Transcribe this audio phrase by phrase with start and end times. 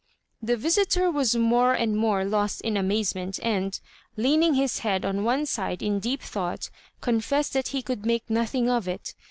[0.41, 3.79] The visitor was more and more lost in amazement, and,
[4.17, 8.67] leaning his head on one side in deep thought, confessed that he could make nothing
[8.67, 9.13] of it.